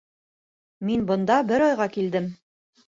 [0.89, 2.37] Мин бында бер айға килдем.